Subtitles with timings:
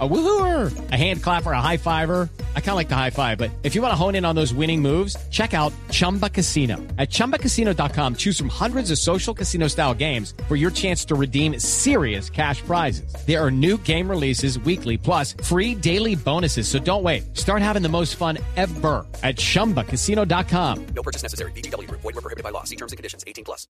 [0.00, 2.28] A woohooer, a hand clapper, a high fiver.
[2.56, 4.34] I kind of like the high five, but if you want to hone in on
[4.34, 6.78] those winning moves, check out Chumba Casino.
[6.98, 11.60] At ChumbaCasino.com, choose from hundreds of social casino style games for your chance to redeem
[11.60, 13.14] serious cash prizes.
[13.24, 16.66] There are new game releases weekly, plus free daily bonuses.
[16.66, 17.36] So don't wait.
[17.36, 20.86] Start having the most fun ever at ChumbaCasino.com.
[20.86, 21.52] No purchase necessary.
[21.52, 21.88] BGW.
[21.88, 22.64] Void were prohibited by law.
[22.64, 23.22] See terms and conditions.
[23.28, 23.68] 18 plus.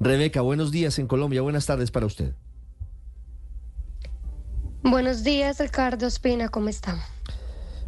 [0.00, 1.42] Rebeca, buenos días en Colombia.
[1.42, 2.34] Buenas tardes para usted.
[4.82, 7.04] Buenos días, Ricardo Espina, ¿cómo está?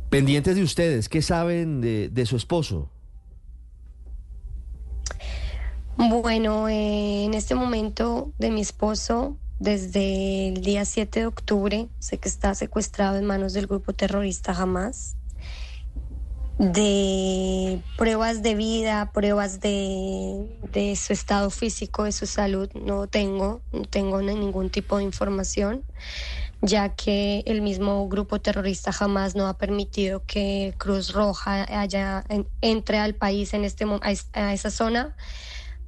[0.09, 2.91] Pendientes de ustedes, ¿qué saben de, de su esposo?
[5.97, 12.19] Bueno, eh, en este momento de mi esposo, desde el día 7 de octubre, sé
[12.19, 15.17] que está secuestrado en manos del grupo terrorista Hamas.
[16.59, 23.63] De pruebas de vida, pruebas de, de su estado físico, de su salud, no tengo,
[23.73, 25.85] no tengo ningún tipo de información
[26.63, 32.25] ya que el mismo grupo terrorista jamás no ha permitido que Cruz Roja haya,
[32.61, 33.87] entre al país en este
[34.33, 35.17] a esa zona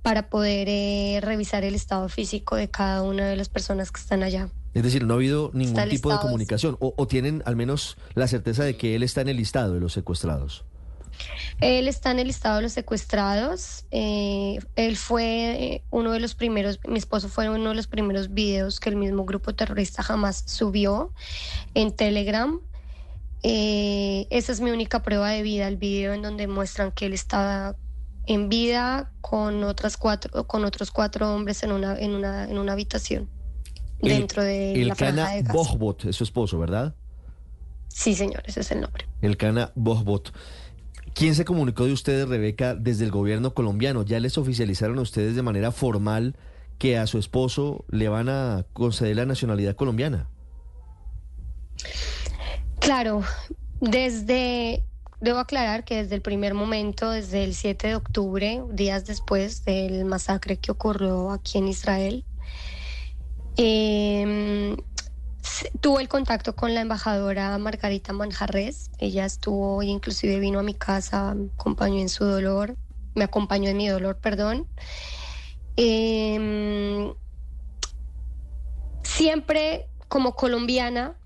[0.03, 4.23] para poder eh, revisar el estado físico de cada una de las personas que están
[4.23, 4.49] allá.
[4.75, 8.27] Es decir, no ha habido ningún tipo de comunicación o, o tienen al menos la
[8.27, 10.65] certeza de que él está en el listado de los secuestrados.
[11.61, 13.85] Él está en el listado de los secuestrados.
[13.91, 18.33] Eh, él fue eh, uno de los primeros, mi esposo fue uno de los primeros
[18.33, 21.13] videos que el mismo grupo terrorista jamás subió
[21.75, 22.61] en Telegram.
[23.43, 27.13] Eh, esa es mi única prueba de vida, el video en donde muestran que él
[27.13, 27.77] estaba
[28.27, 32.73] en vida con otras cuatro, con otros cuatro hombres en una, en una, en una
[32.73, 33.29] habitación
[34.01, 35.53] dentro de el la Cana de Gaza.
[35.53, 36.95] Bohbot es su esposo, ¿verdad?
[37.89, 39.07] Sí, señor, ese es el nombre.
[39.21, 40.33] El Cana Bohbot.
[41.15, 44.03] ¿Quién se comunicó de ustedes, Rebeca, desde el gobierno colombiano?
[44.03, 46.37] ¿Ya les oficializaron a ustedes de manera formal
[46.79, 50.29] que a su esposo le van a conceder la nacionalidad colombiana?
[52.81, 53.23] Claro,
[53.81, 54.85] desde,
[55.21, 60.05] debo aclarar que desde el primer momento, desde el 7 de octubre, días después del
[60.07, 62.25] masacre que ocurrió aquí en Israel,
[63.59, 64.77] eh,
[65.81, 68.91] tuve el contacto con la embajadora Margarita Manjarres.
[68.99, 72.77] Ella estuvo, inclusive vino a mi casa, me acompañó en su dolor,
[73.15, 74.67] me acompañó en mi dolor, perdón.
[75.77, 77.13] Eh,
[79.03, 81.17] siempre como colombiana,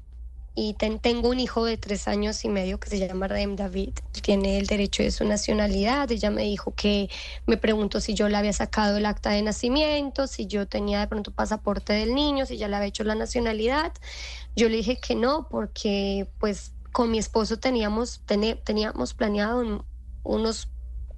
[0.58, 3.92] y ten, tengo un hijo de tres años y medio que se llama Raem David.
[4.22, 6.10] Tiene el derecho de su nacionalidad.
[6.10, 7.10] Ella me dijo que
[7.46, 11.08] me preguntó si yo le había sacado el acta de nacimiento, si yo tenía de
[11.08, 13.92] pronto pasaporte del niño, si ya le había hecho la nacionalidad.
[14.56, 19.84] Yo le dije que no, porque pues con mi esposo teníamos, ten, teníamos planeado un,
[20.22, 20.70] unos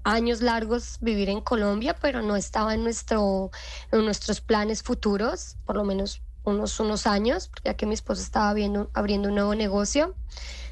[0.03, 3.53] años largos vivir en Colombia, pero no estaba en, nuestro,
[3.93, 8.53] en nuestros planes futuros, por lo menos unos, unos años, ya que mi esposo estaba
[8.55, 10.15] viendo, abriendo un nuevo negocio.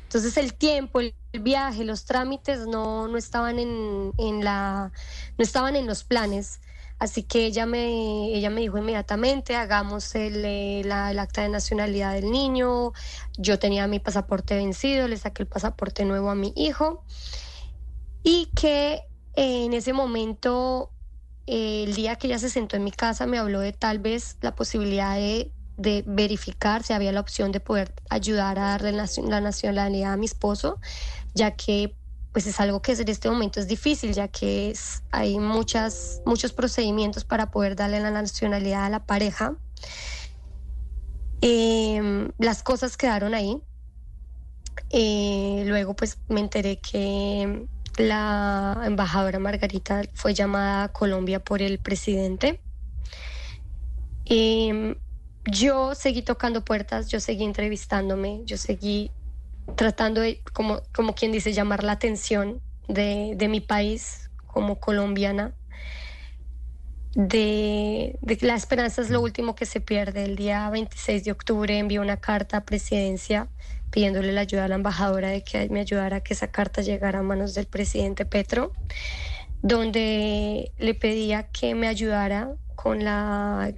[0.02, 4.92] Entonces el tiempo, el viaje, los trámites no, no estaban en, en la,
[5.36, 6.60] no estaban en los planes.
[6.98, 12.14] Así que ella me, ella me dijo inmediatamente, hagamos el, el, el, acta de nacionalidad
[12.14, 12.92] del niño.
[13.36, 17.04] Yo tenía mi pasaporte vencido, le saqué el pasaporte nuevo a mi hijo.
[18.22, 19.02] Y que
[19.34, 20.90] en ese momento,
[21.46, 24.38] eh, el día que ella se sentó en mi casa, me habló de tal vez
[24.40, 29.40] la posibilidad de de verificar si había la opción de poder ayudar a darle la
[29.40, 30.78] nacionalidad a mi esposo,
[31.34, 31.94] ya que
[32.32, 36.52] pues es algo que en este momento es difícil, ya que es, hay muchas, muchos
[36.52, 39.56] procedimientos para poder darle la nacionalidad a la pareja.
[41.40, 43.62] Eh, las cosas quedaron ahí.
[44.90, 47.66] Eh, luego pues me enteré que
[47.96, 52.60] la embajadora Margarita fue llamada a Colombia por el presidente.
[54.26, 54.94] Eh,
[55.50, 59.10] yo seguí tocando puertas, yo seguí entrevistándome, yo seguí
[59.76, 65.54] tratando de, como, como quien dice, llamar la atención de, de mi país como colombiana.
[67.14, 70.24] De, la esperanza es lo último que se pierde.
[70.24, 73.48] El día 26 de octubre envié una carta a presidencia
[73.90, 77.20] pidiéndole la ayuda a la embajadora de que me ayudara a que esa carta llegara
[77.20, 78.72] a manos del presidente Petro,
[79.62, 83.72] donde le pedía que me ayudara con la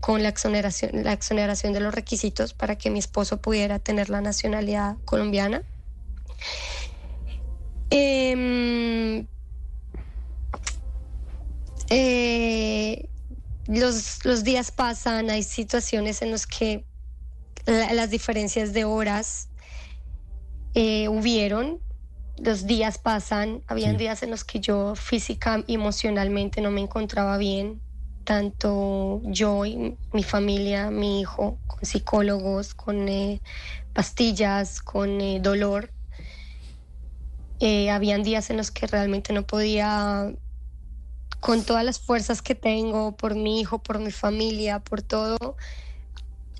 [0.00, 4.20] con la exoneración, la exoneración de los requisitos para que mi esposo pudiera tener la
[4.20, 5.62] nacionalidad colombiana.
[7.90, 9.26] Eh,
[11.90, 13.08] eh,
[13.66, 16.84] los, los, días pasan, hay situaciones en las que
[17.66, 19.48] la, las diferencias de horas
[20.74, 21.80] eh, hubieron
[22.40, 23.98] los días pasan, habían Sí.
[23.98, 27.82] días en los que yo física y emocionalmente no me encontraba bien,
[28.30, 33.40] tanto yo y mi familia, mi hijo, con psicólogos, con eh,
[33.92, 35.90] pastillas, con eh, dolor.
[37.58, 40.32] Eh, habían días en los que realmente no podía,
[41.40, 45.56] con todas las fuerzas que tengo por mi hijo, por mi familia, por todo,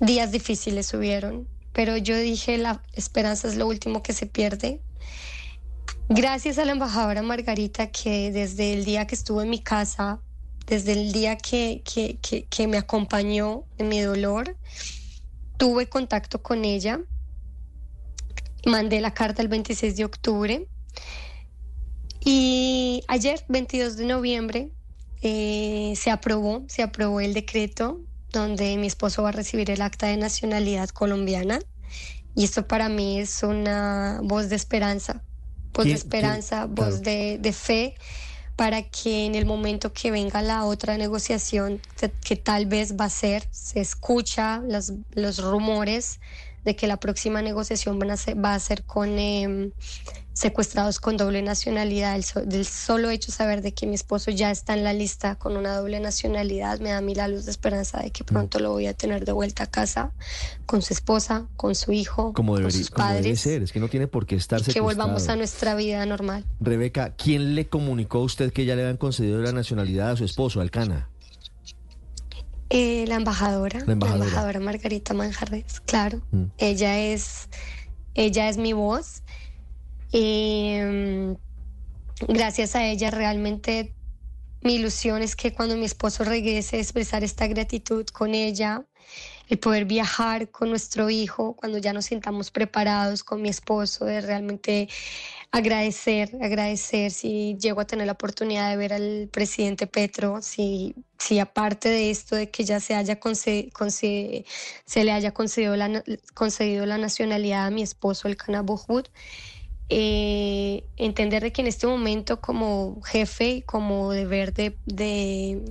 [0.01, 1.47] días difíciles hubieron.
[1.71, 4.81] Pero yo dije, la esperanza es lo último que se pierde.
[6.09, 10.19] Gracias a la embajadora Margarita que desde el día que estuvo en mi casa,
[10.71, 14.55] desde el día que, que, que, que me acompañó en mi dolor,
[15.57, 17.01] tuve contacto con ella.
[18.65, 20.65] Mandé la carta el 26 de octubre.
[22.23, 24.71] Y ayer, 22 de noviembre,
[25.21, 27.99] eh, se aprobó, se aprobó el decreto
[28.31, 31.59] donde mi esposo va a recibir el acta de nacionalidad colombiana.
[32.33, 35.21] Y esto para mí es una voz de esperanza,
[35.73, 37.95] voz ¿Quién- de esperanza, voz de, de fe,
[38.61, 43.05] para que en el momento que venga la otra negociación, que, que tal vez va
[43.05, 46.19] a ser, se escucha las- los rumores
[46.63, 49.71] de que la próxima negociación van a ser- va a ser con em,
[50.33, 52.15] secuestrados con doble nacionalidad.
[52.15, 54.93] El so- del solo hecho de saber de que mi esposo ya está en la
[54.93, 58.23] lista con una doble nacionalidad me da a mí la luz de esperanza de que
[58.23, 60.11] pronto lo voy a tener de vuelta a casa
[60.65, 63.41] con su esposa, con su hijo, Como, con debería, sus como debe padres.
[63.41, 65.37] ser, es que no tiene por qué estar y que volvamos a secuestrado.
[65.39, 66.45] nuestra vida normal.
[66.61, 70.23] Rebeca, ¿quién le comunicó a usted que ya le habían concedido la nacionalidad a su
[70.23, 71.09] esposo, Alcana?
[72.73, 74.61] Eh, la embajadora, La embajadora.
[74.61, 76.21] Margarita Manjarres, claro.
[76.31, 76.45] Mm.
[76.57, 77.49] Ella es,
[78.13, 79.23] ella es mi voz.
[80.13, 81.35] Eh,
[82.29, 83.93] gracias a ella realmente
[84.61, 88.85] mi ilusión es que cuando mi esposo regrese expresar esta gratitud con ella,
[89.49, 94.21] el poder viajar con nuestro hijo, cuando ya nos sintamos preparados con mi esposo, de
[94.21, 94.87] realmente
[95.51, 101.39] agradecer, agradecer si llego a tener la oportunidad de ver al presidente Petro, si, si
[101.39, 104.45] aparte de esto de que ya se haya conce- conce-
[104.85, 106.03] se le haya concedido la,
[106.33, 109.09] concedido la nacionalidad a mi esposo, el Canabohut,
[109.89, 115.61] eh, entender de que en este momento como jefe y como deber de, de,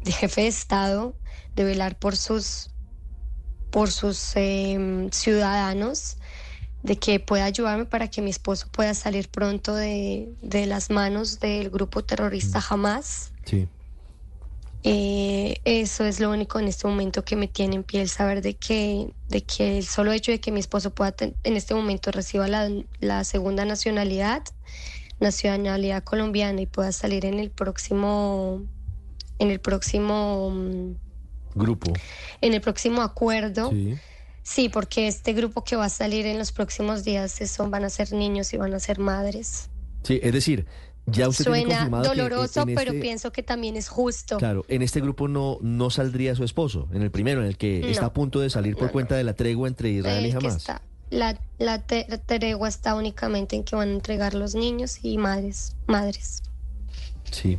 [0.00, 1.18] de jefe de Estado,
[1.56, 2.70] de velar por sus,
[3.70, 6.18] por sus eh, ciudadanos,
[6.82, 11.38] de que pueda ayudarme para que mi esposo pueda salir pronto de, de las manos
[11.40, 13.32] del grupo terrorista Hamas.
[13.44, 13.68] Sí.
[14.82, 18.40] Eh, eso es lo único en este momento que me tiene en pie el saber
[18.40, 21.74] de que, de que el solo hecho de que mi esposo pueda ten- en este
[21.74, 24.42] momento reciba la, la segunda nacionalidad,
[25.18, 28.62] nacionalidad colombiana y pueda salir en el próximo,
[29.38, 30.94] en el próximo, mm,
[31.56, 31.92] Grupo.
[32.40, 33.68] en el próximo acuerdo.
[33.70, 33.98] Sí.
[34.42, 37.90] Sí, porque este grupo que va a salir en los próximos días son, van a
[37.90, 39.68] ser niños y van a ser madres.
[40.02, 40.66] Sí, es decir,
[41.06, 44.38] ya usted tiene Suena que en- doloroso, en pero este- pienso que también es justo.
[44.38, 47.80] Claro, en este grupo no, no saldría su esposo, en el primero, en el que
[47.80, 47.88] No.
[47.88, 50.36] está a punto de salir por No, cuenta de la tregua entre Israel y que
[50.38, 50.56] Hamas.
[50.56, 55.74] está- la, la tregua está únicamente en que van a entregar los niños y madres,
[55.86, 56.42] madres.
[57.30, 57.58] Sí.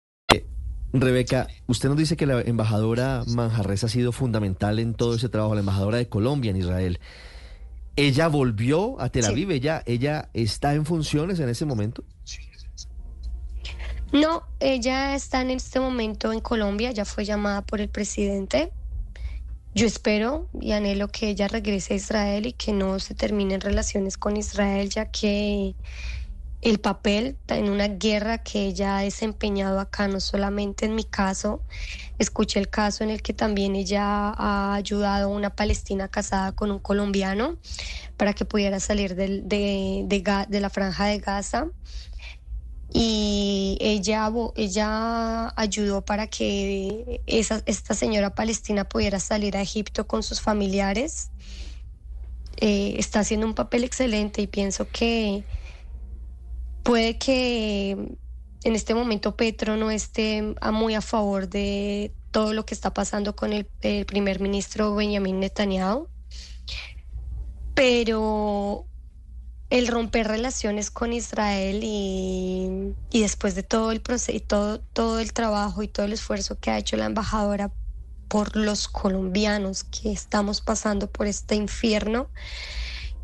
[0.93, 5.53] Rebeca, usted nos dice que la embajadora Manjarres ha sido fundamental en todo ese trabajo,
[5.53, 6.99] la embajadora de Colombia en Israel.
[7.95, 9.31] ¿Ella volvió a Tel Sí.
[9.31, 9.51] Aviv?
[9.51, 12.03] ¿Ella, ¿Ella está en funciones en ese momento?
[14.11, 18.71] No, ella está en este momento en Colombia, ya fue llamada por el presidente.
[19.73, 24.17] Yo espero y anhelo que ella regrese a Israel y que no se terminen relaciones
[24.17, 25.75] con Israel, ya que
[26.61, 31.63] el papel en una guerra que ella ha desempeñado acá, no solamente en mi caso,
[32.19, 36.71] escuché el caso en el que también ella ha ayudado a una palestina casada con
[36.71, 37.57] un colombiano
[38.17, 41.67] para que pudiera salir de, de la franja de Gaza
[42.93, 50.23] y ella, ella ayudó para que esa, esta señora palestina pudiera salir a Egipto con
[50.23, 51.29] sus familiares.
[52.57, 55.45] Eh, está haciendo un papel excelente y pienso que
[56.83, 57.91] puede que
[58.63, 63.35] en este momento Petro no esté muy a favor de todo lo que está pasando
[63.35, 63.65] con el,
[64.05, 66.07] primer ministro Benjamin Netanyahu,
[67.73, 68.85] pero
[69.69, 75.19] el romper relaciones con Israel y, y después de todo el proceso y todo, todo
[75.19, 77.71] el trabajo y todo el esfuerzo que ha hecho la embajadora
[78.27, 82.29] por los colombianos que estamos pasando por este infierno,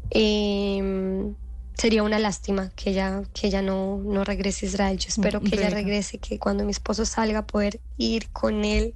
[0.10, 1.34] eh,
[1.78, 4.98] sería una lástima que ella, que ella no, no regrese a Israel.
[4.98, 8.96] Yo espero que ella regrese, que cuando mi esposo salga poder ir con él,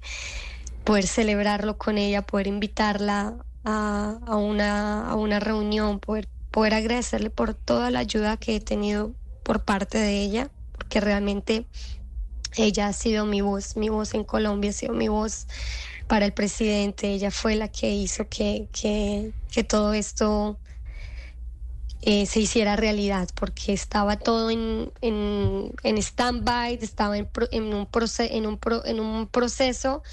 [0.83, 7.29] poder celebrarlo con ella, poder invitarla a, a una, a una reunión, poder, poder agradecerle
[7.29, 11.65] por toda la ayuda que he tenido por parte de ella, porque realmente
[12.57, 15.47] ella ha sido mi voz, mi voz en Colombia, ha sido mi voz
[16.07, 20.57] para el presidente, ella fue la que hizo que, que, que todo esto
[22.01, 27.87] eh, se hiciera realidad, porque estaba todo en, en, en stand-by, estaba en, en, un
[27.89, 30.03] proce- en, un pro- en un proceso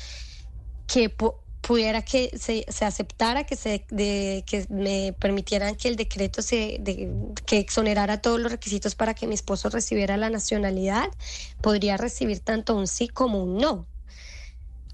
[0.87, 5.97] que pu- pudiera que se, se aceptara, que se de, que me permitieran que el
[5.97, 7.11] decreto se de-
[7.47, 11.09] que exonerara todos los requisitos para que mi esposo recibiera la nacionalidad,
[11.61, 13.89] podría recibir tanto un sí como un no.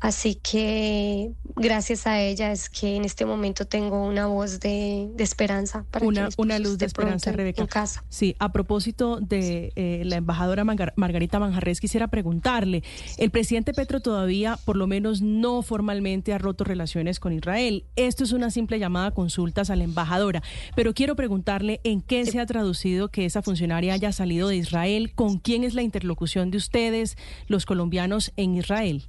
[0.05, 5.25] Así que gracias a ella es que en este momento tengo una voz de, de
[5.25, 7.63] esperanza para Una, una luz de esperanza, en- Rebeca.
[7.63, 8.05] en casa.
[8.11, 12.83] Sí, a propósito de eh, la embajadora Margarita Manjarres, quisiera preguntarle,
[13.17, 17.87] el presidente Petro todavía, por lo menos no formalmente, ha roto relaciones con Israel.
[17.97, 20.43] Esto es una simple llamada a consultas a la embajadora,
[20.77, 25.13] pero quiero preguntarle en qué se ha traducido que esa funcionaria haya salido de Israel,
[25.15, 29.07] con quién es la interlocución de ustedes, los colombianos, en Israel.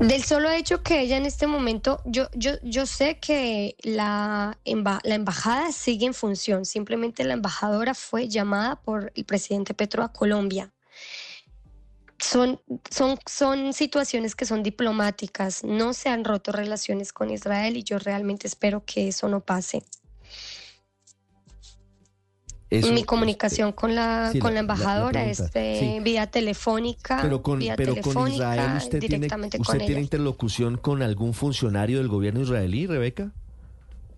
[0.00, 5.14] Del solo hecho que ella en este momento, yo, yo, yo sé que la, la
[5.14, 10.72] embajada sigue en función, simplemente la embajadora fue llamada por el presidente Petro a Colombia.
[12.18, 17.82] Son, son, son situaciones que son diplomáticas, no se han roto relaciones con Israel y
[17.82, 19.82] yo realmente espero que eso no pase.
[22.70, 26.04] Eso, Mi comunicación con la, sí, con la- la la- la embajadora es de sí.
[26.04, 30.00] vía telefónica, Pero con, vía pero con telefónica, Israel usted tiene, directamente usted con tiene
[30.00, 30.00] ella.
[30.00, 33.32] interlocución con algún funcionario del gobierno israelí, Rebeca.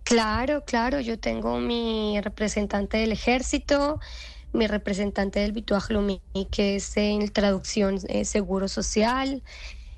[0.03, 3.99] Claro, claro, yo tengo mi representante del ejército,
[4.53, 9.43] mi representante del Bituaj Leumi, que es en traducción eh, seguro social.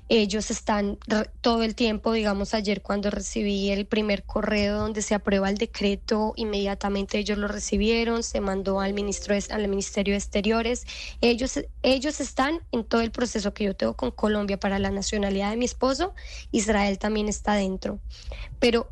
[0.08, 0.98] Ellos están
[1.40, 6.32] todo el tiempo, digamos, ayer cuando recibí el primer correo donde se aprueba el decreto,
[6.36, 10.86] inmediatamente ellos lo recibieron, se mandó al, ministro al Ministerio de Exteriores.
[11.20, 15.50] Ellos, ellos están en todo el proceso que yo tengo con Colombia para la nacionalidad
[15.50, 16.14] de mi esposo.
[16.52, 17.98] Israel también está dentro.
[18.60, 18.88] Pero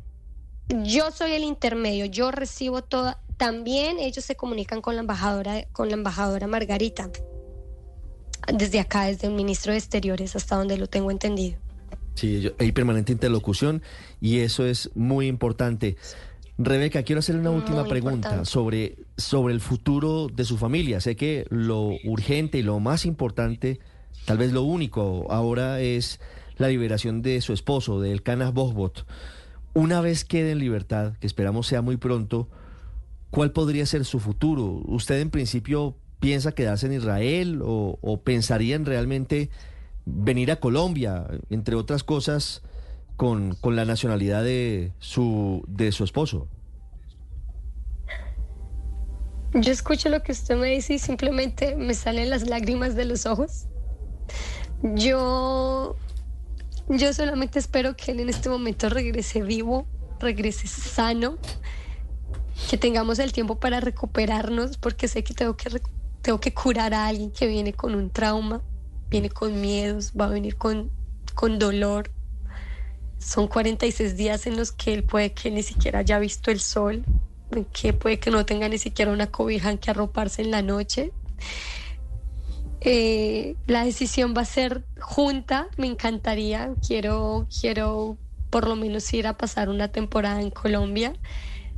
[0.69, 3.21] yo soy el intermedio, yo recibo toda.
[3.37, 7.11] También ellos se comunican con la embajadora, con la embajadora Margarita.
[8.53, 11.59] Desde acá, desde el ministro de Exteriores, hasta donde lo tengo entendido.
[12.15, 13.83] Sí, hay permanente interlocución
[14.21, 15.97] y eso es muy importante.
[16.57, 18.51] Rebeca, quiero hacerle una Muy última pregunta importante.
[18.51, 21.01] sobre, sobre el futuro de su familia.
[21.01, 23.81] Sé que lo urgente y lo más importante,
[24.25, 26.21] tal vez lo único ahora es
[26.57, 29.05] la liberación de su esposo, de Elkanah Bohbot.
[29.73, 32.49] Una vez quede en libertad, que esperamos sea muy pronto,
[33.31, 34.81] ¿cuál podría ser su futuro?
[34.87, 39.51] ¿Usted en principio piensa quedarse en Israel o, o pensarían realmente
[40.07, 42.63] venir a Colombia, entre otras cosas,
[43.19, 46.49] con, con la nacionalidad de su, de su esposo?
[49.53, 53.27] Yo escucho lo que usted me dice y simplemente me salen las lágrimas de los
[53.27, 53.67] ojos.
[54.83, 55.97] Yo,
[56.89, 59.87] yo solamente espero que él en este momento regrese vivo,
[60.21, 61.37] regrese sano,
[62.71, 65.91] que tengamos el tiempo para recuperarnos, porque sé que tengo que, recu-
[66.25, 68.63] tengo que curar a alguien que viene con un trauma,
[69.11, 70.91] viene con miedos, va a venir con,
[71.35, 72.11] con dolor.
[73.19, 77.05] Son 46 días en los que él puede que ni siquiera haya visto el sol,
[77.75, 81.13] que puede que no tenga ni siquiera una cobija en que arroparse en la noche.
[82.81, 88.17] Eh, la decisión va a ser junta, me encantaría, quiero, quiero
[88.49, 91.13] por lo menos ir a pasar una temporada en Colombia.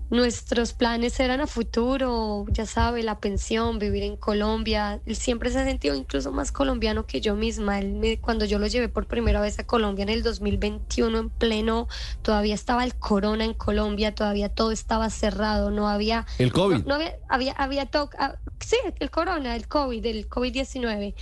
[0.08, 5.00] Nuestros planes eran a futuro, ya sabe, la pensión, vivir en Colombia.
[5.04, 7.80] Él siempre se ha sentido incluso más colombiano que yo misma.
[7.80, 11.30] Él me- cuando yo lo llevé por primera vez a Colombia en el 2021, en
[11.30, 11.88] pleno,
[12.22, 16.84] todavía estaba el corona en Colombia, todavía todo estaba cerrado, no había El COVID.
[16.84, 21.14] no, no había, había, había to- ah, sí, el corona, el COVID, el COVID-19.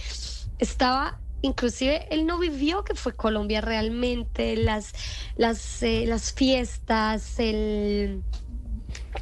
[0.59, 4.93] Estaba, inclusive, él no vivió que fue Colombia realmente, las,
[5.37, 8.23] las, eh, las fiestas, el,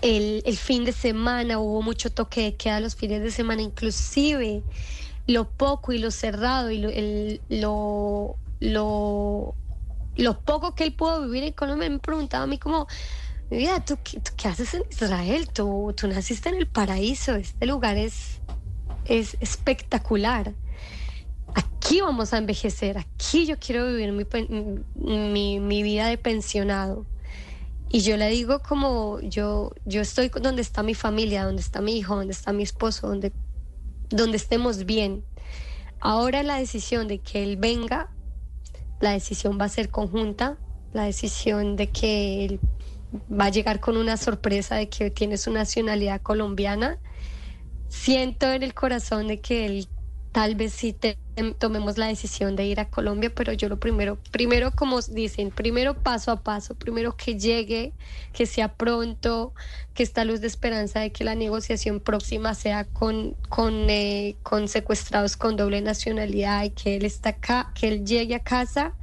[0.03, 4.67] el, el fin de semana, hubo mucho toque de queda los fines de semana, inclusive
[5.27, 9.59] lo poco y lo cerrado y lo, el- lo, lo,
[10.45, 12.87] poco que él pudo vivir en Colombia, me preguntaba a mí como,
[13.51, 15.51] mi vida, ¿tú, qué- haces en Israel?
[15.53, 18.43] Tú, tú naciste en el paraíso, este lugar es,
[19.05, 20.57] es espectacular.
[21.55, 24.27] Aquí vamos a envejecer, aquí yo quiero vivir mi,
[24.95, 27.12] mi, mi vida de pensionado.
[27.95, 31.99] Y yo le digo como yo, yo estoy donde está mi familia, donde está mi
[31.99, 33.33] hijo, donde está mi esposo, donde,
[34.09, 35.23] donde estemos bien.
[36.01, 38.09] Ahora la decisión de que él venga,
[38.99, 40.57] la decisión va a ser conjunta,
[40.95, 42.61] la decisión de que él
[43.31, 46.99] va a llegar con una sorpresa de que tiene su nacionalidad colombiana.
[47.91, 49.89] Siento en el corazón de que él
[50.33, 51.19] tal vez sí te-
[51.59, 55.95] tomemos la decisión de ir a Colombia, pero yo lo primero, primero como dicen, primero
[55.95, 57.93] paso a paso, primero que llegue,
[58.33, 59.53] que sea pronto,
[59.95, 64.69] que esta luz de esperanza de que la negociación próxima sea con, con, eh, con
[64.69, 68.95] secuestrados con doble nacionalidad y que él está acá, que él llegue a casa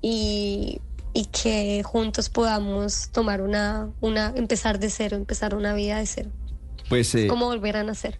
[0.00, 0.80] y,
[1.12, 6.30] y que juntos podamos tomar una, una, empezar de cero, empezar una vida de cero,
[6.88, 8.18] Pues, eh, como volver a nacer.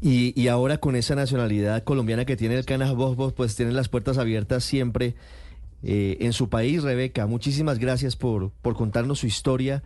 [0.00, 3.88] Y, y ahora con esa nacionalidad colombiana que tiene el Canas Bosbos, pues tiene las
[3.88, 5.14] puertas abiertas siempre
[5.82, 7.26] eh, en su país, Rebeca.
[7.26, 9.82] Muchísimas gracias por, por contarnos su historia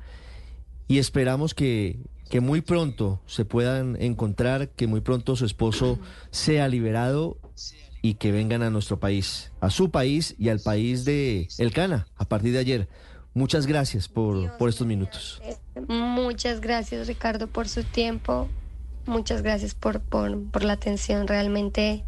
[0.88, 1.98] y esperamos que,
[2.30, 5.98] que muy pronto se puedan encontrar, que muy pronto su esposo
[6.30, 7.38] sea liberado
[8.02, 12.08] y que vengan a nuestro país, a su país y al país de El Cana
[12.16, 12.88] a partir de ayer.
[13.34, 15.40] Muchas gracias por, por estos minutos.
[15.88, 18.48] Muchas gracias Ricardo por su tiempo,
[19.06, 22.04] muchas gracias por, por, por la atención, realmente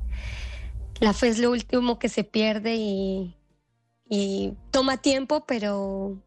[1.01, 3.37] la fe es lo último que se pierde y,
[4.71, 6.23] toma tiempo, pero,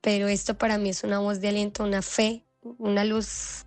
[0.00, 3.66] pero esto para mí es una voz de aliento, una fe, una luz,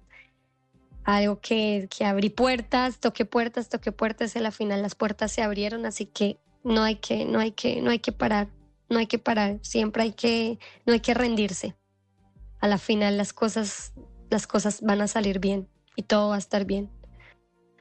[1.03, 5.33] algo que, que abrí puertas, toqué puertas, toqué puertas y a la final las puertas
[5.33, 8.47] se abrieron, así que no hay que, no hay que, no hay que parar,
[8.89, 11.75] no hay que parar, siempre hay que, no hay que rendirse.
[12.61, 13.91] A la final las cosas,
[14.29, 16.89] las cosas van a salir bien y todo va a estar bien.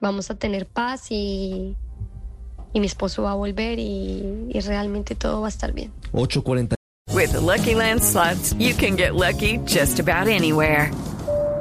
[0.00, 1.76] Vamos a tener paz y,
[2.72, 5.92] y mi esposo va a volver y, y realmente todo va a estar bien.
[6.12, 6.74] 8.40.
[7.12, 10.90] With the Lucky Land slots, you can get lucky just about anywhere.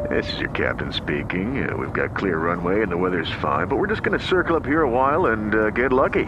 [0.10, 1.70] This is your captain speaking.
[1.70, 4.56] Uh, we've got clear runway and the weather's fine, but we're just going to circle
[4.56, 6.26] up here a while and uh, get lucky.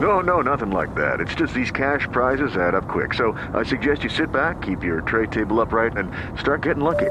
[0.00, 1.20] No, no, nothing like that.
[1.20, 3.14] It's just these cash prizes add up quick.
[3.14, 7.10] So I suggest you sit back, keep your tray table upright, and start getting lucky.